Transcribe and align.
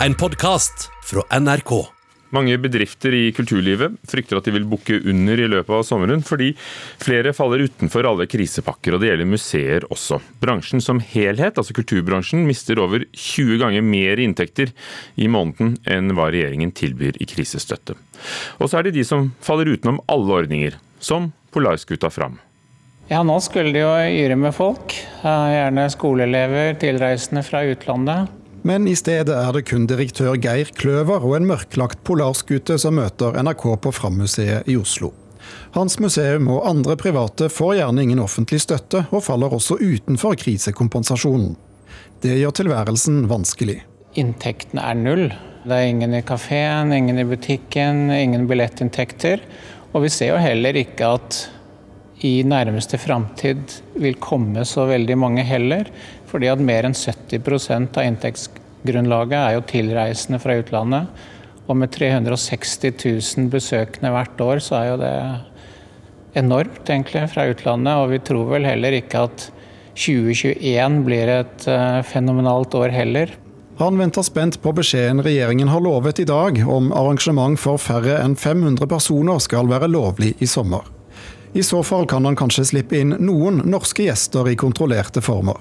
En 0.00 0.14
podkast 0.14 0.90
fra 1.04 1.22
NRK. 1.40 1.70
Mange 2.36 2.58
bedrifter 2.60 3.14
i 3.16 3.30
kulturlivet 3.32 3.94
frykter 4.04 4.36
at 4.36 4.44
de 4.44 4.52
vil 4.52 4.66
bukke 4.68 4.98
under 5.08 5.40
i 5.40 5.46
løpet 5.48 5.72
av 5.72 5.86
sommeren, 5.88 6.20
fordi 6.20 6.50
flere 7.00 7.32
faller 7.32 7.64
utenfor 7.64 8.04
alle 8.04 8.26
krisepakker, 8.28 8.92
og 8.92 9.00
det 9.00 9.08
gjelder 9.08 9.30
museer 9.30 9.86
også. 9.88 10.20
Bransjen 10.42 10.84
som 10.84 11.00
helhet, 11.00 11.56
altså 11.56 11.72
kulturbransjen, 11.78 12.44
mister 12.44 12.82
over 12.84 13.08
20 13.08 13.56
ganger 13.64 13.88
mer 13.88 14.20
inntekter 14.20 14.74
i 15.16 15.30
måneden 15.32 15.78
enn 15.88 16.12
hva 16.12 16.28
regjeringen 16.28 16.76
tilbyr 16.76 17.16
i 17.16 17.32
krisestøtte. 17.32 17.96
Og 18.60 18.68
så 18.68 18.82
er 18.82 18.90
det 18.90 18.98
de 18.98 19.08
som 19.08 19.30
faller 19.40 19.72
utenom 19.72 20.04
alle 20.12 20.42
ordninger, 20.42 20.76
som 21.00 21.32
Polarskuta 21.56 22.12
Fram. 22.12 22.36
Ja, 23.08 23.24
nå 23.24 23.40
skulle 23.40 23.72
det 23.72 23.86
jo 23.86 23.96
yre 23.96 24.36
med 24.36 24.52
folk. 24.52 24.92
Gjerne 25.24 25.88
skoleelever, 25.94 26.74
tilreisende 26.84 27.46
fra 27.46 27.64
utlandet. 27.64 28.35
Men 28.66 28.88
i 28.90 28.96
stedet 28.98 29.30
er 29.30 29.52
det 29.54 29.68
kun 29.68 29.84
direktør 29.86 30.34
Geir 30.42 30.72
Kløver 30.74 31.22
og 31.22 31.36
en 31.36 31.46
mørklagt 31.46 32.00
polarskute 32.08 32.74
som 32.82 32.96
møter 32.98 33.36
NRK 33.38 33.62
på 33.84 33.92
Fram-museet 33.94 34.66
i 34.66 34.74
Oslo. 34.80 35.12
Hans 35.76 36.00
museum 36.02 36.48
og 36.50 36.64
andre 36.66 36.96
private 36.98 37.46
får 37.52 37.76
gjerne 37.78 38.02
ingen 38.02 38.22
offentlig 38.24 38.58
støtte, 38.64 39.04
og 39.14 39.22
faller 39.22 39.54
også 39.54 39.78
utenfor 39.78 40.34
krisekompensasjonen. 40.40 41.54
Det 42.24 42.40
gjør 42.40 42.56
tilværelsen 42.58 43.28
vanskelig. 43.30 43.84
Inntektene 44.18 44.82
er 44.82 44.98
null. 44.98 45.26
Det 45.66 45.76
er 45.76 45.90
ingen 45.92 46.16
i 46.18 46.24
kafeen, 46.26 46.90
ingen 46.96 47.22
i 47.22 47.28
butikken, 47.28 48.08
ingen 48.10 48.48
billettinntekter. 48.50 49.46
Og 49.92 50.08
vi 50.08 50.10
ser 50.10 50.32
jo 50.32 50.42
heller 50.42 50.74
ikke 50.82 51.14
at 51.20 51.44
i 52.24 52.40
nærmeste 52.46 52.98
framtid 53.00 53.80
vil 54.00 54.16
komme 54.22 54.64
så 54.64 54.86
veldig 54.88 55.16
mange 55.20 55.44
heller. 55.44 55.90
Fordi 56.30 56.48
at 56.52 56.62
mer 56.62 56.88
enn 56.88 56.96
70% 56.96 57.98
av 57.98 58.08
inntektsgrunnlaget 58.08 59.36
er 59.40 59.56
jo 59.56 59.66
tilreisende 59.68 60.40
fra 60.42 60.56
utlandet. 60.60 61.10
Og 61.66 61.76
med 61.80 61.92
360 61.92 62.94
000 63.36 63.50
besøkende 63.52 64.12
hvert 64.14 64.40
år, 64.40 64.62
så 64.62 64.78
er 64.78 64.88
jo 64.92 64.98
det 65.02 65.14
enormt 66.40 66.88
egentlig 66.88 67.26
fra 67.32 67.48
utlandet. 67.50 68.00
Og 68.00 68.14
vi 68.14 68.22
tror 68.24 68.52
vel 68.54 68.68
heller 68.68 68.96
ikke 68.96 69.26
at 69.28 69.48
2021 69.96 71.02
blir 71.06 71.32
et 71.38 71.68
uh, 71.72 72.00
fenomenalt 72.04 72.74
år 72.76 72.92
heller. 72.94 73.32
Han 73.76 73.98
venter 74.00 74.24
spent 74.24 74.56
på 74.64 74.72
beskjeden 74.72 75.20
regjeringen 75.24 75.68
har 75.68 75.82
lovet 75.84 76.22
i 76.22 76.28
dag 76.28 76.62
om 76.64 76.92
arrangement 76.96 77.60
for 77.60 77.80
færre 77.80 78.22
enn 78.22 78.36
500 78.40 78.88
personer 78.88 79.40
skal 79.44 79.68
være 79.68 79.90
lovlig 79.92 80.32
i 80.40 80.48
sommer. 80.48 80.95
I 81.56 81.62
så 81.62 81.78
fall 81.82 82.04
kan 82.06 82.24
han 82.28 82.36
kanskje 82.36 82.66
slippe 82.68 82.98
inn 83.00 83.14
noen 83.16 83.62
norske 83.64 84.04
gjester 84.04 84.44
i 84.50 84.58
kontrollerte 84.60 85.22
former. 85.24 85.56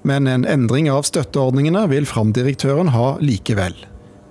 Men 0.00 0.24
en 0.32 0.46
endring 0.48 0.88
av 0.88 1.04
støtteordningene 1.04 1.82
vil 1.92 2.08
Fram-direktøren 2.08 2.88
ha 2.94 3.18
likevel. 3.20 3.76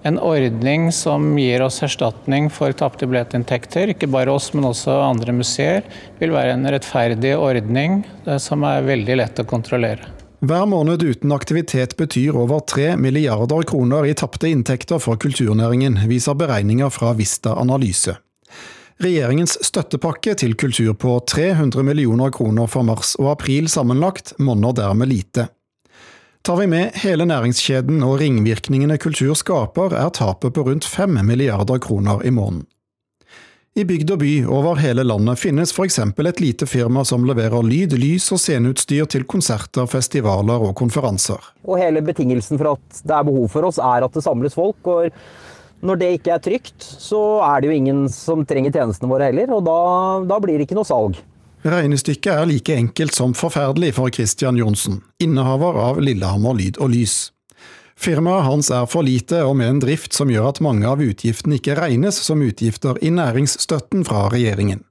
En 0.02 0.18
ordning 0.18 0.88
som 0.94 1.28
gir 1.38 1.62
oss 1.62 1.78
erstatning 1.86 2.50
for 2.50 2.74
tapte 2.74 3.06
billettinntekter, 3.06 3.94
ikke 3.94 4.10
bare 4.10 4.34
oss, 4.34 4.50
men 4.58 4.66
også 4.72 4.98
andre 5.02 5.38
museer, 5.38 5.86
vil 6.18 6.34
være 6.34 6.58
en 6.58 6.66
rettferdig 6.74 7.36
ordning 7.38 8.02
eh, 8.26 8.42
som 8.42 8.66
er 8.66 8.86
veldig 8.90 9.22
lett 9.22 9.46
å 9.46 9.46
kontrollere. 9.50 10.10
Hver 10.46 10.66
måned 10.70 11.06
uten 11.06 11.38
aktivitet 11.38 11.94
betyr 12.02 12.34
over 12.34 12.66
3 12.66 12.96
milliarder 13.02 13.62
kroner 13.70 14.10
i 14.10 14.18
tapte 14.18 14.50
inntekter 14.50 14.98
for 15.02 15.22
kulturnæringen, 15.22 16.02
viser 16.10 16.38
beregninger 16.38 16.90
fra 16.94 17.14
Vista 17.14 17.54
Analyse. 17.62 18.18
Regjeringens 19.04 19.58
støttepakke 19.66 20.38
til 20.40 20.54
kultur 20.56 20.94
på 20.96 21.18
300 21.28 21.84
millioner 21.84 22.32
kroner 22.32 22.70
for 22.72 22.88
mars 22.88 23.12
og 23.20 23.34
april 23.34 23.68
sammenlagt 23.68 24.32
monner 24.40 24.72
dermed 24.76 25.12
lite. 25.12 25.50
Tar 26.46 26.62
vi 26.62 26.68
med 26.72 26.96
hele 27.02 27.26
næringskjeden 27.28 28.04
og 28.06 28.22
ringvirkningene 28.22 28.96
kultur 29.02 29.34
skaper, 29.36 29.98
er 30.00 30.14
tapet 30.16 30.56
på 30.56 30.64
rundt 30.68 30.88
5 30.88 31.20
milliarder 31.28 31.82
kroner 31.84 32.24
i 32.24 32.32
måneden. 32.32 32.68
I 33.76 33.84
bygd 33.84 34.14
og 34.14 34.22
by 34.22 34.34
over 34.48 34.78
hele 34.80 35.04
landet 35.04 35.42
finnes 35.42 35.74
f.eks. 35.76 35.98
et 36.00 36.40
lite 36.40 36.64
firma 36.70 37.04
som 37.04 37.26
leverer 37.28 37.66
lyd, 37.68 37.98
lys 38.00 38.30
og 38.32 38.40
sceneutstyr 38.40 39.10
til 39.12 39.26
konserter, 39.28 39.90
festivaler 39.92 40.64
og 40.70 40.72
konferanser. 40.80 41.42
Og 41.68 41.82
Hele 41.82 42.00
betingelsen 42.06 42.62
for 42.62 42.78
at 42.78 43.02
det 43.04 43.18
er 43.18 43.28
behov 43.28 43.50
for 43.52 43.68
oss, 43.68 43.82
er 43.82 44.08
at 44.08 44.16
det 44.16 44.24
samles 44.24 44.56
folk. 44.56 44.80
og 44.88 45.12
Når 45.86 46.00
det 46.02 46.10
ikke 46.18 46.34
er 46.34 46.42
trygt, 46.42 46.82
så 46.82 47.22
er 47.46 47.62
det 47.62 47.70
jo 47.70 47.78
ingen 47.78 48.06
som 48.10 48.42
trenger 48.48 48.74
tjenestene 48.74 49.10
våre 49.12 49.30
heller, 49.30 49.52
og 49.54 49.66
da, 49.68 49.80
da 50.26 50.40
blir 50.42 50.58
det 50.58 50.66
ikke 50.66 50.78
noe 50.80 50.88
salg. 50.88 51.20
Regnestykket 51.66 52.32
er 52.34 52.50
like 52.50 52.74
enkelt 52.78 53.14
som 53.14 53.34
forferdelig 53.38 53.96
for 53.98 54.14
Christian 54.14 54.58
Johnsen, 54.58 55.00
innehaver 55.22 55.78
av 55.82 56.02
Lillehammer 56.02 56.58
Lyd 56.58 56.82
og 56.82 56.92
Lys. 56.94 57.16
Firmaet 57.96 58.44
hans 58.46 58.70
er 58.76 58.90
for 58.92 59.06
lite 59.08 59.40
og 59.48 59.56
med 59.58 59.72
en 59.72 59.80
drift 59.84 60.14
som 60.18 60.30
gjør 60.30 60.50
at 60.50 60.62
mange 60.66 60.90
av 60.90 61.02
utgiftene 61.02 61.60
ikke 61.60 61.78
regnes 61.80 62.18
som 62.26 62.42
utgifter 62.44 63.00
i 63.06 63.14
næringsstøtten 63.14 64.04
fra 64.08 64.26
regjeringen. 64.34 64.84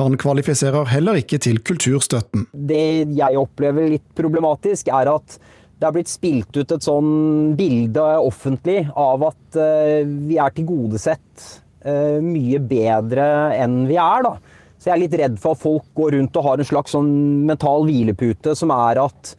Han 0.00 0.16
kvalifiserer 0.18 0.88
heller 0.88 1.18
ikke 1.20 1.38
til 1.42 1.58
kulturstøtten. 1.60 2.46
Det 2.54 3.12
jeg 3.18 3.38
opplever 3.38 3.90
litt 3.96 4.06
problematisk, 4.16 4.88
er 4.94 5.10
at 5.12 5.38
det 5.76 5.86
er 5.88 5.94
blitt 5.96 6.10
spilt 6.10 6.56
ut 6.56 6.72
et 6.72 6.84
sånn 6.84 7.54
bilde 7.58 8.04
offentlig 8.24 8.86
av 8.96 9.26
at 9.28 9.58
eh, 9.60 10.04
vi 10.04 10.38
er 10.40 10.54
tilgodesett 10.56 11.48
eh, 11.84 12.16
mye 12.24 12.60
bedre 12.64 13.26
enn 13.58 13.82
vi 13.88 13.98
er. 14.00 14.24
da. 14.24 14.36
Så 14.76 14.90
jeg 14.90 14.94
er 14.94 15.02
litt 15.04 15.18
redd 15.20 15.36
for 15.42 15.56
at 15.56 15.64
folk 15.64 15.90
går 15.98 16.16
rundt 16.16 16.38
og 16.40 16.48
har 16.48 16.62
en 16.62 16.70
slags 16.70 16.96
sånn 16.96 17.12
mental 17.48 17.84
hvilepute 17.88 18.56
som 18.56 18.72
er 18.72 19.02
at 19.04 19.36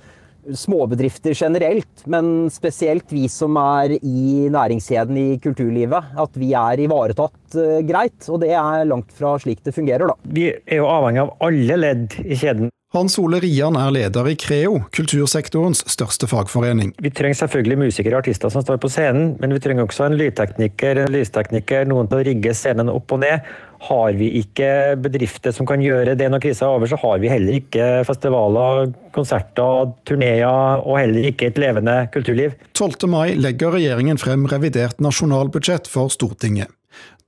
småbedrifter 0.47 1.33
generelt, 1.35 2.05
men 2.05 2.47
spesielt 2.53 3.11
vi 3.11 3.25
som 3.31 3.57
er 3.59 3.97
i 3.97 4.47
næringskjeden 4.53 5.19
i 5.19 5.27
kulturlivet, 5.43 6.13
at 6.15 6.39
vi 6.39 6.53
er 6.55 6.79
ivaretatt 6.85 7.57
uh, 7.57 7.79
greit. 7.87 8.29
Og 8.31 8.39
det 8.45 8.53
er 8.55 8.87
langt 8.87 9.11
fra 9.15 9.35
slik 9.43 9.59
det 9.65 9.75
fungerer, 9.75 10.07
da. 10.07 10.15
Vi 10.23 10.49
er 10.53 10.79
jo 10.79 10.87
avhengig 10.87 11.25
av 11.25 11.33
alle 11.49 11.79
ledd 11.81 12.19
i 12.23 12.39
kjeden. 12.39 12.71
Hans 12.97 13.19
Ole 13.21 13.37
Rian 13.43 13.75
er 13.77 13.91
leder 13.93 14.27
i 14.31 14.33
Creo, 14.39 14.79
kultursektorens 14.95 15.83
største 15.91 16.25
fagforening. 16.29 16.95
Vi 17.03 17.11
trenger 17.13 17.37
selvfølgelig 17.43 17.77
musikere 17.83 18.17
og 18.17 18.23
artister 18.23 18.49
som 18.49 18.63
står 18.65 18.79
på 18.81 18.89
scenen, 18.89 19.35
men 19.37 19.53
vi 19.53 19.61
trenger 19.61 19.85
også 19.85 20.07
en 20.07 20.15
lydtekniker, 20.17 21.03
en 21.03 21.13
lystekniker, 21.13 21.85
noen 21.85 22.09
til 22.09 22.17
å 22.17 22.25
rigge 22.25 22.55
scenen 22.57 22.89
opp 22.89 23.13
og 23.13 23.21
ned. 23.21 23.45
Har 23.85 24.17
vi 24.17 24.31
ikke 24.39 24.69
bedrifter 25.03 25.53
som 25.53 25.69
kan 25.69 25.83
gjøre 25.83 26.15
det 26.17 26.31
når 26.33 26.41
krisa 26.47 26.65
er 26.65 26.79
over, 26.79 26.89
så 26.89 26.97
har 27.03 27.21
vi 27.21 27.29
heller 27.29 27.59
ikke 27.59 27.91
festivaler, 28.09 28.89
konserter, 29.13 29.93
turneer 30.09 30.81
og 30.81 30.97
heller 30.97 31.29
ikke 31.29 31.51
et 31.51 31.61
levende 31.61 31.99
kulturliv. 32.15 32.57
12. 32.73 33.05
mai 33.13 33.37
legger 33.37 33.77
regjeringen 33.77 34.17
frem 34.17 34.49
revidert 34.49 34.97
nasjonalbudsjett 35.05 35.85
for 35.91 36.09
Stortinget. 36.09 36.73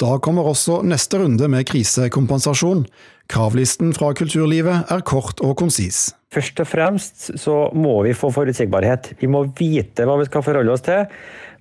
Da 0.01 0.18
kommer 0.24 0.47
også 0.50 0.80
neste 0.88 1.19
runde 1.22 1.46
med 1.51 1.68
krisekompensasjon. 1.69 2.86
Kravlisten 3.29 3.91
fra 3.94 4.09
kulturlivet 4.17 4.90
er 4.90 5.03
kort 5.06 5.41
og 5.45 5.53
konsis. 5.59 6.07
Først 6.34 6.62
og 6.63 6.67
fremst 6.69 7.28
så 7.38 7.57
må 7.78 8.00
vi 8.06 8.16
få 8.17 8.31
forutsigbarhet. 8.34 9.12
Vi 9.22 9.29
må 9.29 9.44
vite 9.57 10.06
hva 10.06 10.16
vi 10.17 10.25
skal 10.25 10.45
forholde 10.45 10.73
oss 10.73 10.85
til 10.85 11.06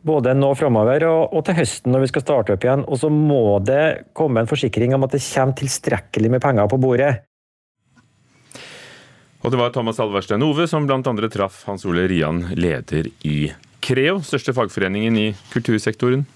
både 0.09 0.33
nå 0.39 0.55
framover 0.57 1.05
og, 1.09 1.35
og, 1.35 1.43
til 1.45 1.59
høsten 1.59 1.93
når 1.93 2.07
vi 2.07 2.11
skal 2.13 2.25
starte 2.25 2.55
opp 2.55 2.65
igjen. 2.65 2.87
Og 2.89 3.01
så 3.03 3.11
må 3.13 3.59
det 3.65 4.09
komme 4.17 4.41
en 4.41 4.49
forsikring 4.49 4.97
om 4.97 5.05
at 5.05 5.17
det 5.17 5.23
kommer 5.27 5.59
tilstrekkelig 5.61 6.33
med 6.37 6.45
penger 6.45 6.71
på 6.73 6.81
bordet. 6.81 7.13
Og 9.45 9.53
det 9.53 9.61
var 9.61 9.71
Thomas 9.75 10.01
Alverstein 10.03 10.43
Ove 10.43 10.67
som 10.71 10.89
andre 10.89 11.29
traff 11.31 11.63
Hans 11.69 11.85
Ole 11.87 12.09
Rian, 12.11 12.47
leder 12.57 13.13
i 13.29 13.53
Creo, 13.85 14.19
største 14.25 14.57
fagforeningen 14.57 15.21
i 15.21 15.29
kultursektoren. 15.53 16.27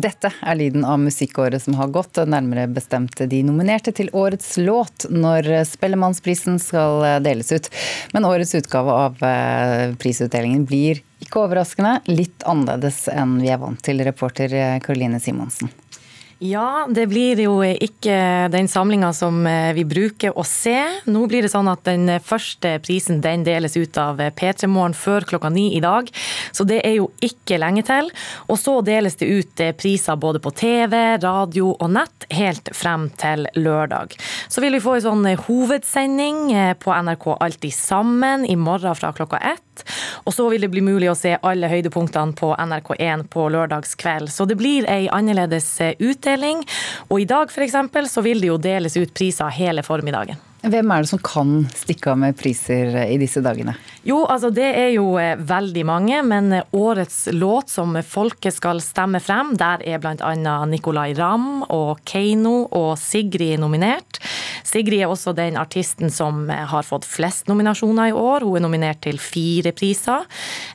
Dette 0.00 0.30
er 0.40 0.56
lyden 0.56 0.84
av 0.86 1.00
musikkåret 1.02 1.62
som 1.62 1.74
har 1.76 1.90
gått, 1.92 2.16
nærmere 2.24 2.68
bestemt 2.70 3.18
de 3.18 3.40
nominerte 3.44 3.92
til 3.92 4.08
årets 4.16 4.54
låt 4.60 5.04
når 5.12 5.48
Spellemannsprisen 5.68 6.56
skal 6.62 7.04
deles 7.24 7.52
ut. 7.52 7.68
Men 8.14 8.28
årets 8.28 8.54
utgave 8.56 8.96
av 9.06 9.20
eh, 9.26 9.92
prisutdelingen 10.00 10.64
blir 10.68 11.02
ikke 11.20 11.42
overraskende 11.42 11.98
litt 12.08 12.46
annerledes 12.48 13.04
enn 13.12 13.36
vi 13.42 13.52
er 13.52 13.60
vant 13.60 13.82
til, 13.84 14.00
reporter 14.06 14.54
Karoline 14.84 15.20
Simonsen. 15.20 15.68
Ja, 16.40 16.86
det 16.88 17.02
blir 17.10 17.36
jo 17.36 17.58
ikke 17.60 18.48
den 18.48 18.64
samlinga 18.72 19.10
som 19.12 19.42
eh, 19.44 19.74
vi 19.76 19.82
bruker 19.84 20.32
å 20.32 20.44
se. 20.48 20.72
Nå 21.04 21.26
blir 21.28 21.44
det 21.44 21.50
sånn 21.52 21.68
at 21.68 21.82
den 21.84 22.08
første 22.24 22.78
prisen 22.80 23.18
den 23.20 23.44
deles 23.44 23.76
ut 23.76 23.98
av 24.00 24.22
P3 24.38 24.70
Morgen 24.72 24.96
før 24.96 25.26
klokka 25.28 25.50
ni 25.52 25.66
i 25.76 25.82
dag. 25.84 26.08
Så 26.56 26.64
det 26.64 26.78
er 26.88 26.96
jo 26.96 27.10
ikke 27.20 27.58
lenge 27.60 27.84
til. 27.84 28.08
Og 28.48 28.56
så 28.56 28.78
deles 28.86 29.20
det 29.20 29.28
ut 29.28 29.60
eh, 29.60 29.74
priser 29.76 30.16
både 30.16 30.40
på 30.40 30.54
TV, 30.56 30.96
radio 31.20 31.74
og 31.74 31.92
nett 31.92 32.24
helt 32.32 32.72
frem 32.72 33.10
til 33.20 33.44
lørdag. 33.60 34.16
Så 34.48 34.64
vil 34.64 34.78
vi 34.78 34.80
få 34.80 34.96
en 34.96 35.06
sånn 35.10 35.28
eh, 35.28 35.44
hovedsending 35.44 36.46
på 36.80 36.96
NRK 37.04 37.34
Alltid 37.36 37.76
sammen 37.76 38.48
i 38.48 38.56
morgen 38.56 38.96
fra 38.96 39.12
klokka 39.12 39.44
ett. 39.52 39.84
Og 40.24 40.34
så 40.36 40.48
vil 40.52 40.66
det 40.66 40.72
bli 40.72 40.84
mulig 40.84 41.10
å 41.10 41.18
se 41.18 41.36
alle 41.40 41.70
høydepunktene 41.72 42.36
på 42.38 42.52
NRK1 42.56 43.26
på 43.32 43.48
lørdagskveld. 43.54 44.30
Så 44.32 44.46
det 44.48 44.58
blir 44.60 44.88
ei 44.90 45.08
annerledes 45.12 45.72
utdeling 45.98 46.30
utdeling. 46.30 46.66
Og 47.08 47.20
i 47.20 47.28
dag 47.28 47.50
f.eks. 47.50 48.12
så 48.12 48.22
vil 48.24 48.40
det 48.40 48.52
jo 48.52 48.60
deles 48.60 48.96
ut 48.96 49.12
priser 49.14 49.50
hele 49.54 49.82
formiddagen. 49.82 50.38
Hvem 50.60 50.90
er 50.92 51.00
det 51.00 51.08
som 51.08 51.20
kan 51.24 51.52
stikke 51.72 52.10
av 52.12 52.18
med 52.20 52.36
priser 52.36 52.92
i 53.06 53.16
disse 53.16 53.40
dagene? 53.40 53.72
Jo, 54.04 54.26
altså 54.28 54.50
det 54.52 54.66
er 54.76 54.90
jo 54.92 55.14
eh, 55.16 55.32
veldig 55.40 55.84
mange, 55.88 56.18
men 56.20 56.52
eh, 56.52 56.66
årets 56.76 57.30
låt 57.32 57.72
som 57.72 57.96
folket 58.04 58.58
skal 58.58 58.82
stemme 58.84 59.22
frem, 59.24 59.54
der 59.56 59.80
er 59.88 60.02
bl.a. 60.02 60.34
Nicolay 60.68 61.14
Ramm 61.16 61.62
og 61.64 62.02
Keiino 62.04 62.66
og 62.76 62.92
Sigrid 63.00 63.56
nominert. 63.62 64.20
Sigrid 64.70 65.00
er 65.00 65.10
også 65.10 65.34
den 65.36 65.56
artisten 65.60 66.12
som 66.12 66.44
eh, 66.50 66.66
har 66.70 66.86
fått 66.86 67.08
flest 67.08 67.48
nominasjoner 67.50 68.12
i 68.12 68.16
år. 68.16 68.44
Hun 68.46 68.60
er 68.60 68.66
nominert 68.66 69.02
til 69.06 69.20
fire 69.22 69.72
priser. 69.76 70.28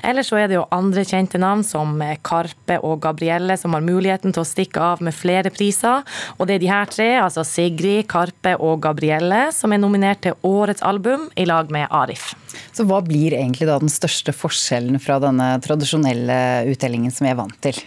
Ellers 0.06 0.32
så 0.34 0.42
er 0.42 0.50
det 0.50 0.58
jo 0.58 0.66
andre 0.74 1.06
kjente 1.06 1.42
navn 1.42 1.64
som 1.66 2.02
Karpe 2.26 2.80
og 2.82 3.04
Gabrielle 3.06 3.58
som 3.62 3.78
har 3.78 3.86
muligheten 3.86 4.34
til 4.34 4.42
å 4.42 4.48
stikke 4.48 4.82
av 4.82 5.06
med 5.06 5.16
flere 5.16 5.54
priser. 5.54 6.02
Og 6.40 6.50
det 6.50 6.58
er 6.58 6.66
de 6.66 6.74
her 6.74 6.90
tre, 6.90 7.10
altså 7.22 7.46
Sigrid, 7.46 8.08
Karpe 8.10 8.56
og 8.58 8.82
Gabrielle, 8.84 9.46
som 9.54 9.72
er 9.72 9.76
er 9.76 9.84
nominert 9.84 10.24
til 10.26 10.36
Årets 10.46 10.84
album 10.86 11.30
i 11.36 11.46
lag 11.48 11.72
med 11.74 11.88
Arif. 11.94 12.34
Så 12.76 12.86
hva 12.88 13.02
blir 13.04 13.36
egentlig 13.36 13.68
da 13.68 13.78
den 13.82 13.92
største 13.92 14.34
forskjellen 14.36 15.00
fra 15.04 15.18
denne 15.24 15.56
tradisjonelle 15.64 16.38
utdelingen 16.72 17.14
som 17.14 17.28
vi 17.28 17.32
er 17.34 17.40
vant 17.40 17.58
til? 17.64 17.78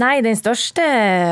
Nei, 0.00 0.18
den 0.24 0.36
største, 0.38 0.84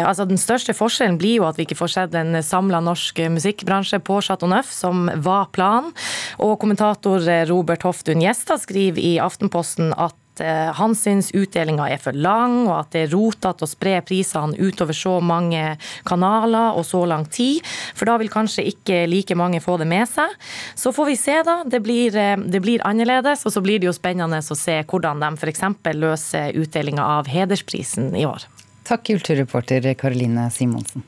altså 0.06 0.26
den 0.28 0.40
største 0.40 0.74
forskjellen 0.76 1.18
blir 1.20 1.40
jo 1.40 1.46
at 1.48 1.58
vi 1.58 1.66
ikke 1.66 1.78
får 1.78 1.92
sett 1.92 2.16
en 2.18 2.40
samla 2.44 2.80
norsk 2.84 3.20
musikkbransje 3.36 4.00
på 4.04 4.18
Chateau 4.26 4.50
Neuf, 4.50 4.70
som 4.74 5.06
var 5.22 5.50
planen. 5.56 5.94
Og 6.42 6.58
kommentator 6.60 7.22
Robert 7.48 7.86
Hoftun 7.86 8.22
Gjestad 8.24 8.62
skriver 8.64 9.02
i 9.02 9.16
Aftenposten 9.22 9.94
at 9.96 10.18
Eh, 10.40 10.72
han 10.72 10.94
syns 10.94 11.30
utdelinga 11.34 11.88
er 11.90 12.00
for 12.00 12.16
lang, 12.16 12.64
og 12.66 12.74
at 12.80 12.92
det 12.94 13.04
er 13.06 13.12
rotete 13.14 13.64
å 13.64 13.70
spre 13.70 13.98
prisene 14.06 14.56
utover 14.58 14.96
så 14.96 15.16
mange 15.24 15.76
kanaler 16.08 16.76
og 16.76 16.84
så 16.86 17.04
lang 17.08 17.26
tid. 17.32 17.64
For 17.96 18.08
da 18.08 18.16
vil 18.20 18.32
kanskje 18.32 18.66
ikke 18.72 19.04
like 19.10 19.36
mange 19.38 19.62
få 19.64 19.78
det 19.80 19.88
med 19.90 20.08
seg. 20.10 20.32
Så 20.76 20.92
får 20.96 21.10
vi 21.10 21.16
se, 21.20 21.38
da. 21.46 21.62
Det 21.64 21.80
blir, 21.84 22.16
eh, 22.16 22.36
det 22.36 22.60
blir 22.60 22.84
annerledes. 22.84 23.46
Og 23.46 23.52
så 23.52 23.62
blir 23.62 23.80
det 23.80 23.90
jo 23.90 23.96
spennende 23.96 24.42
å 24.42 24.56
se 24.56 24.82
hvordan 24.84 25.20
de 25.20 25.32
f.eks. 25.36 25.62
løser 25.94 26.56
utdelinga 26.56 27.02
av 27.02 27.26
hedersprisen 27.26 28.14
i 28.16 28.26
år. 28.26 28.46
Takk, 28.84 29.04
kulturreporter 29.04 29.94
Karoline 29.98 30.50
Simonsen. 30.50 31.02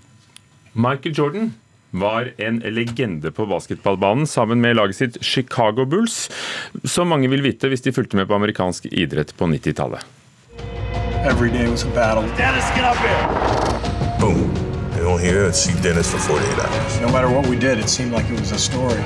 Michael 0.72 1.14
Jordan 1.14 1.54
var 1.90 2.32
en 2.36 2.58
legende 2.58 3.30
på 3.30 3.46
basketballbanen 3.46 4.26
sammen 4.26 4.60
med 4.60 4.76
laget 4.76 4.96
sitt 4.96 5.18
Chicago 5.24 5.84
Bulls, 5.84 6.30
som 6.84 7.08
mange 7.08 7.28
vil 7.32 7.42
vite 7.42 7.68
hvis 7.68 7.84
de 7.86 7.92
fulgte 7.92 8.16
med 8.16 8.28
på 8.28 8.36
amerikansk 8.36 8.86
idrett 8.92 9.34
på 9.36 9.48
90-tallet. 9.48 10.04
Boom. 14.20 14.68
You 14.98 15.04
don't 15.04 15.20
hear 15.20 15.52
Dennis 15.82 16.10
for 16.10 16.18
48 16.18 16.58
hours. 16.58 17.00
No 17.00 17.08
matter 17.12 17.30
what 17.30 17.46
we 17.46 17.56
did, 17.56 17.78
it 17.78 17.88
seemed 17.88 18.10
like 18.10 18.28
it 18.28 18.40
was 18.40 18.50
a 18.50 18.58
story. 18.58 19.00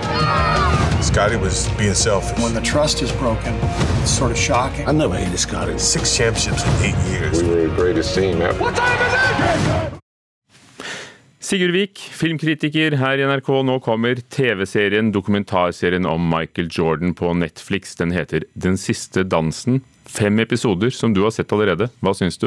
Scotty 1.02 1.36
was 1.36 1.68
being 1.76 1.94
selfish. 1.94 2.42
When 2.42 2.54
the 2.54 2.62
trust 2.62 3.02
is 3.02 3.12
broken, 3.12 3.52
it's 4.00 4.10
sort 4.10 4.30
of 4.30 4.38
shocking. 4.38 4.88
I 4.88 4.92
never 4.92 5.14
hated 5.14 5.38
Scotty. 5.38 5.78
Six 5.78 6.16
championships 6.16 6.64
in 6.64 6.84
eight 6.84 7.10
years. 7.10 7.42
We 7.42 7.48
were 7.48 7.68
the 7.68 7.74
greatest 7.74 8.14
team 8.14 8.40
ever. 8.40 8.58
What 8.58 8.74
time 8.74 8.98
is 9.06 9.92
it? 9.92 10.01
Sigurd 11.42 11.72
Vik, 11.74 11.98
filmkritiker 12.14 12.94
her 13.00 13.18
i 13.18 13.24
NRK. 13.26 13.48
Nå 13.66 13.80
kommer 13.82 14.20
TV-serien, 14.30 15.08
dokumentarserien 15.10 16.06
om 16.06 16.28
Michael 16.30 16.68
Jordan 16.70 17.16
på 17.18 17.32
Netflix. 17.34 17.96
Den 17.98 18.14
heter 18.14 18.46
Den 18.54 18.78
siste 18.78 19.24
dansen. 19.26 19.80
Fem 20.06 20.38
episoder 20.38 20.94
som 20.94 21.10
du 21.16 21.24
har 21.24 21.34
sett 21.34 21.50
allerede. 21.50 21.90
Hva 21.98 22.14
syns 22.14 22.38
du? 22.38 22.46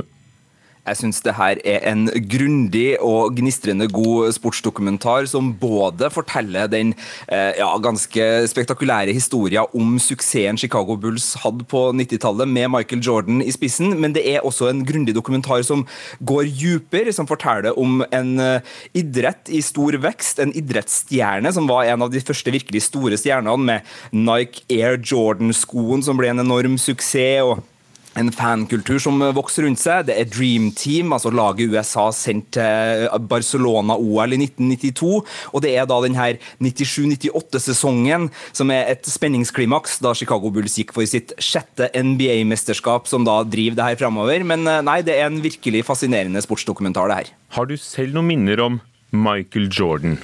Jeg 0.85 0.99
syns 0.99 1.21
det 1.25 1.33
her 1.37 1.59
er 1.65 1.81
en 1.89 2.05
grundig 2.29 2.97
og 3.01 3.33
gnistrende 3.39 3.87
god 3.89 4.29
sportsdokumentar 4.35 5.25
som 5.29 5.49
både 5.57 6.11
forteller 6.13 6.69
den 6.69 6.93
eh, 7.25 7.57
ja, 7.57 7.71
ganske 7.81 8.27
spektakulære 8.51 9.15
historien 9.15 9.65
om 9.73 9.95
suksessen 10.01 10.59
Chicago 10.61 10.97
Bulls 11.01 11.31
hadde 11.41 11.65
på 11.71 11.87
90-tallet 11.97 12.49
med 12.49 12.69
Michael 12.75 13.01
Jordan 13.01 13.41
i 13.41 13.53
spissen, 13.55 13.95
men 14.01 14.13
det 14.13 14.25
er 14.29 14.45
også 14.45 14.69
en 14.69 14.85
grundig 14.85 15.15
dokumentar 15.17 15.65
som 15.65 15.87
går 16.21 16.45
dypere, 16.53 17.13
som 17.15 17.27
forteller 17.29 17.77
om 17.79 18.03
en 18.13 18.33
uh, 18.39 18.75
idrett 18.93 19.49
i 19.49 19.61
stor 19.65 19.97
vekst, 20.05 20.41
en 20.41 20.53
idrettsstjerne 20.55 21.53
som 21.55 21.69
var 21.69 21.89
en 21.89 22.05
av 22.05 22.13
de 22.13 22.21
første 22.21 22.53
virkelig 22.53 22.85
store 22.89 23.17
stjernene, 23.17 23.55
med 23.55 23.85
Nike 24.11 24.65
Air 24.69 24.99
Jordan-skoen 24.99 26.03
som 26.05 26.19
ble 26.19 26.29
en 26.29 26.43
enorm 26.45 26.77
suksess. 26.81 27.41
og 27.45 27.74
en 28.19 28.31
fankultur 28.31 28.99
som 29.01 29.19
vokser 29.35 29.65
rundt 29.67 29.81
seg. 29.81 30.07
Det 30.07 30.15
er 30.17 30.29
Dream 30.31 30.69
Team, 30.75 31.13
altså 31.15 31.31
laget 31.33 31.73
USA 31.73 32.07
sendte 32.15 32.45
til 32.55 33.27
Barcelona-OL 33.29 34.35
i 34.35 34.39
1992. 34.45 35.21
Og 35.51 35.63
det 35.65 35.73
er 35.75 35.87
da 35.89 35.99
denne 36.03 36.27
97-98-sesongen 36.63 38.29
som 38.55 38.71
er 38.73 38.91
et 38.93 39.07
spenningsklimaks, 39.09 39.99
da 40.03 40.13
Chicago 40.17 40.51
Bulls 40.53 40.77
gikk 40.79 40.95
for 40.95 41.07
sitt 41.09 41.35
sjette 41.41 41.89
NBA-mesterskap, 41.95 43.09
som 43.09 43.27
da 43.27 43.41
driver 43.43 43.79
det 43.79 43.89
her 43.89 43.99
framover. 44.05 44.45
Men 44.47 44.67
eh, 44.69 44.83
nei, 44.85 45.01
det 45.05 45.17
er 45.17 45.29
en 45.29 45.41
virkelig 45.43 45.85
fascinerende 45.87 46.43
sportsdokumentar, 46.45 47.11
det 47.11 47.19
her. 47.21 47.33
Har 47.57 47.69
du 47.69 47.75
selv 47.79 48.15
noen 48.15 48.31
minner 48.31 48.63
om 48.63 48.79
Michael 49.15 49.69
Jordan? 49.71 50.19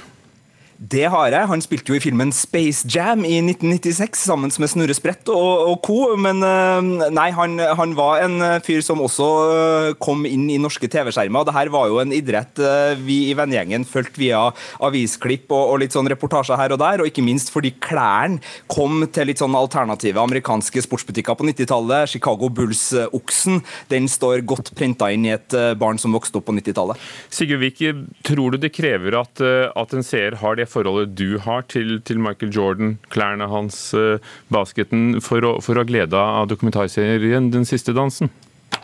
Det 0.82 1.04
har 1.06 1.28
jeg. 1.30 1.46
Han 1.46 1.60
spilte 1.62 1.92
jo 1.92 1.94
i 1.94 2.02
filmen 2.02 2.32
Space 2.34 2.88
Jam 2.90 3.20
i 3.22 3.36
1996 3.38 4.24
sammen 4.26 4.50
med 4.50 4.70
Snorre 4.70 4.94
Sprett 4.96 5.28
og, 5.30 5.68
og 5.70 5.76
co. 5.86 5.98
Men 6.18 6.42
eh, 6.42 7.10
nei, 7.14 7.28
han, 7.36 7.54
han, 7.78 7.92
var 7.94 8.24
en 8.24 8.42
eh, 8.42 8.56
fyr 8.66 8.82
som 8.82 9.02
også 9.04 9.28
eh, 9.52 9.90
kom 10.02 10.26
inn 10.26 10.48
i 10.50 10.58
norske 10.58 10.90
TV-skjermer. 10.90 11.46
Dette 11.46 11.70
var 11.70 11.86
jo 11.86 12.00
en 12.02 12.14
idrett 12.16 12.58
vi 12.98 13.18
i 13.28 13.36
vennegjengen 13.38 13.86
fulgte 13.86 14.18
via 14.18 14.40
avisklipp 14.82 15.52
og, 15.52 15.60
og, 15.60 15.76
litt 15.84 15.94
sånn 15.94 16.10
reportasjer 16.10 16.58
her 16.58 16.74
og 16.74 16.82
der. 16.82 17.04
Og 17.04 17.12
ikke 17.12 17.24
minst 17.24 17.54
fordi 17.54 17.76
klærne 17.78 18.42
kom 18.66 19.06
til 19.14 19.30
litt 19.30 19.42
sånn 19.42 19.54
alternative 19.54 20.18
amerikanske 20.18 20.82
sportsbutikker 20.82 21.38
på 21.38 21.46
90-tallet. 21.46 22.10
Chicago 22.16 22.50
Bulls-oksen 22.50 23.62
den 23.92 24.10
står 24.10 24.42
godt 24.50 24.74
printa 24.74 25.12
inn 25.14 25.30
i 25.30 25.34
et 25.36 25.54
barn 25.78 26.00
som 26.02 26.16
vokste 26.16 26.42
opp 26.42 26.50
på 26.50 26.58
90-tallet. 26.58 27.06
Sigurd 27.30 27.62
Vik, 27.62 27.86
tror 28.26 28.56
du 28.56 28.60
det 28.66 28.74
krever 28.74 29.20
at, 29.22 29.46
at 29.78 29.94
en 29.94 30.06
seer 30.06 30.40
har 30.42 30.58
det 30.58 30.71
forholdet 30.72 31.16
du 31.18 31.38
har 31.42 31.66
til, 31.72 31.98
til 32.06 32.20
Michael 32.22 32.52
Jordan, 32.54 32.96
klærne 33.12 33.48
hans, 33.52 33.78
uh, 33.94 34.22
basketen, 34.52 35.20
for 35.24 35.44
å, 35.44 35.58
for 35.64 35.76
å 35.76 35.84
ha 35.84 35.88
glede 35.88 36.18
av 36.18 36.48
dokumentarserien 36.50 37.52
Den 37.52 37.68
siste 37.68 37.94
dansen? 37.96 38.32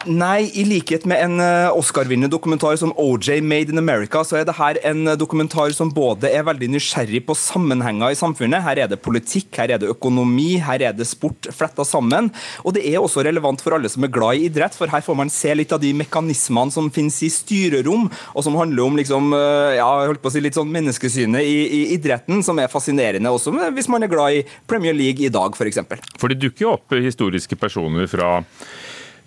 Nei, 0.07 0.47
i 0.55 0.63
likhet 0.63 1.03
med 1.11 1.19
en 1.19 1.41
eh, 1.43 1.75
Oscar-vinnende 1.75 2.31
dokumentar 2.31 2.77
som 2.79 2.93
OJ 2.95 3.41
Made 3.43 3.73
in 3.75 3.81
America, 3.81 4.21
så 4.23 4.37
er 4.39 4.45
det 4.47 4.55
her 4.55 4.79
en 4.87 5.11
eh, 5.11 5.17
dokumentar 5.19 5.73
som 5.75 5.91
både 5.91 6.31
er 6.31 6.45
veldig 6.47 6.69
nysgjerrig 6.71 7.25
på 7.27 7.35
sammenhenger 7.35 8.15
i 8.15 8.19
samfunnet. 8.19 8.63
Her 8.63 8.85
er 8.85 8.91
det 8.93 9.01
politikk, 9.03 9.51
her 9.59 9.73
er 9.75 9.81
det 9.83 9.91
økonomi, 9.91 10.61
her 10.63 10.85
er 10.87 10.95
det 10.95 11.09
sport 11.11 11.49
fletta 11.51 11.83
sammen. 11.83 12.31
Og 12.63 12.77
det 12.77 12.85
er 12.87 13.01
også 13.03 13.25
relevant 13.27 13.65
for 13.65 13.75
alle 13.75 13.91
som 13.91 14.07
er 14.07 14.13
glad 14.15 14.39
i 14.39 14.47
idrett, 14.47 14.77
for 14.79 14.93
her 14.93 15.03
får 15.03 15.19
man 15.19 15.33
se 15.35 15.57
litt 15.59 15.75
av 15.75 15.83
de 15.83 15.91
mekanismene 15.99 16.75
som 16.75 16.93
finnes 16.95 17.19
i 17.27 17.33
styrerom, 17.35 18.07
og 18.07 18.47
som 18.47 18.59
handler 18.61 18.87
om 18.87 19.01
liksom, 19.01 19.35
eh, 19.35 19.81
ja, 19.81 19.89
holdt 20.07 20.23
på 20.23 20.31
å 20.31 20.37
si 20.37 20.45
litt 20.45 20.59
sånn 20.59 20.71
menneskesynet 20.79 21.43
i, 21.43 21.57
i 21.67 21.81
idretten, 21.97 22.45
som 22.47 22.61
er 22.63 22.71
fascinerende 22.71 23.35
også 23.35 23.51
hvis 23.75 23.89
man 23.91 24.05
er 24.05 24.11
glad 24.13 24.37
i 24.37 24.45
Premier 24.71 24.95
League 24.95 25.25
i 25.27 25.33
dag, 25.33 25.57
f.eks. 25.57 25.83
For, 25.89 26.07
for 26.23 26.31
det 26.31 26.39
dukker 26.45 26.65
jo 26.65 26.77
opp 26.77 26.95
historiske 26.95 27.59
personer 27.59 28.07
fra 28.11 28.37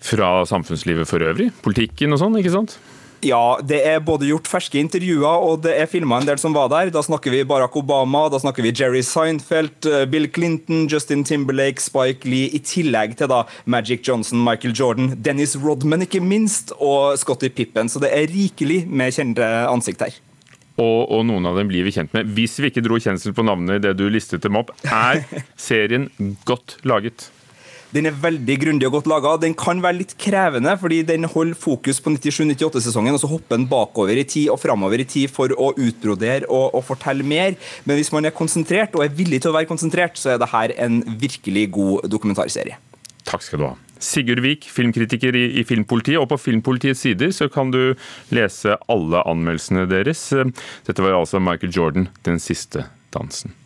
fra 0.01 0.41
samfunnslivet 0.49 1.09
for 1.09 1.23
øvrig? 1.23 1.51
Politikken 1.65 2.15
og 2.15 2.21
sånn, 2.23 2.39
ikke 2.41 2.55
sant? 2.55 2.79
Ja, 3.21 3.59
det 3.61 3.83
er 3.85 3.99
både 4.01 4.25
gjort 4.25 4.47
ferske 4.49 4.79
intervjuer 4.81 5.43
og 5.45 5.59
det 5.61 5.75
er 5.77 5.89
filma 5.89 6.17
en 6.17 6.25
del 6.25 6.39
som 6.41 6.55
var 6.57 6.71
der. 6.73 6.89
Da 6.93 7.03
snakker 7.05 7.33
vi 7.33 7.43
Barack 7.45 7.75
Obama, 7.77 8.23
da 8.33 8.39
snakker 8.41 8.65
vi 8.65 8.73
Jerry 8.73 9.03
Seinfeld, 9.05 9.85
eh, 9.85 10.07
Bill 10.09 10.25
Clinton, 10.33 10.87
Justin 10.89 11.21
Timberlake, 11.27 11.83
Spike 11.83 12.25
Lee, 12.25 12.49
i 12.49 12.61
tillegg 12.65 13.13
til 13.19 13.29
da 13.29 13.43
Magic 13.69 14.01
Johnson, 14.07 14.41
Michael 14.41 14.73
Jordan, 14.73 15.13
Dennis 15.21 15.53
Rodman 15.61 16.07
ikke 16.07 16.23
minst, 16.23 16.73
og 16.81 17.13
Scotty 17.21 17.51
Pippen. 17.53 17.93
Så 17.93 18.01
det 18.01 18.09
er 18.09 18.25
rikelig 18.31 18.87
med 18.89 19.13
kjente 19.13 19.45
ansikt 19.69 20.01
her. 20.07 20.17
Og, 20.81 21.11
og, 21.11 21.21
noen 21.27 21.45
av 21.45 21.59
dem 21.59 21.69
blir 21.69 21.85
vi 21.85 21.93
kjent 21.93 22.15
med. 22.17 22.31
Hvis 22.33 22.57
vi 22.57 22.71
ikke 22.71 22.81
dro 22.81 22.97
kjensel 22.97 23.35
på 23.37 23.45
navnet 23.45 23.77
i 23.77 23.83
det 23.85 23.93
du 23.99 24.07
listet 24.09 24.41
dem 24.41 24.57
opp, 24.57 24.73
er 24.81 25.21
serien 25.69 26.09
godt 26.49 26.79
laget? 26.89 27.29
Den 27.91 28.07
er 28.07 28.15
veldig 28.23 28.55
grundig 28.61 28.87
og 28.87 28.93
godt 28.95 29.09
laga. 29.11 29.33
Den 29.41 29.55
kan 29.57 29.81
være 29.83 29.99
litt 29.99 30.13
krevende, 30.21 30.77
fordi 30.79 31.01
den 31.07 31.27
holder 31.27 31.57
fokus 31.59 31.99
på 32.03 32.13
97-98-sesongen, 32.15 33.17
og 33.17 33.23
så 33.23 33.29
hopper 33.31 33.59
den 33.59 33.67
bakover 33.71 34.15
i 34.15 34.23
tid 34.23 34.47
og 34.53 34.61
framover 34.63 35.03
i 35.03 35.07
tid 35.07 35.31
for 35.33 35.51
å 35.51 35.73
utbrodere 35.75 36.47
og, 36.47 36.71
og, 36.71 36.85
fortelle 36.87 37.27
mer. 37.27 37.57
Men 37.83 37.99
hvis 37.99 38.13
man 38.15 38.27
er 38.27 38.35
konsentrert, 38.35 38.95
og 38.95 39.03
er 39.03 39.15
villig 39.17 39.41
til 39.43 39.51
å 39.51 39.57
være 39.57 39.69
konsentrert, 39.69 40.15
så 40.19 40.35
er 40.35 40.41
det 40.41 40.51
her 40.53 40.75
en 40.87 41.01
virkelig 41.19 41.67
god 41.75 42.07
dokumentarserie. 42.11 42.79
Takk 43.27 43.43
skal 43.45 43.61
du 43.61 43.67
ha. 43.69 43.75
Sigurd 44.01 44.41
Vik, 44.41 44.65
filmkritiker 44.71 45.35
i, 45.37 45.45
i, 45.61 45.65
Filmpolitiet. 45.67 46.17
Og 46.17 46.29
på 46.31 46.39
Filmpolitiets 46.47 47.03
sider 47.05 47.35
så 47.35 47.51
kan 47.53 47.69
du 47.75 47.93
lese 48.33 48.79
alle 48.89 49.21
anmeldelsene 49.29 49.85
deres. 49.91 50.23
Dette 50.87 51.05
var 51.05 51.19
altså 51.19 51.43
Michael 51.43 51.75
Jordan, 51.75 52.09
'Den 52.23 52.39
siste 52.39 52.87
dansen'. 53.13 53.60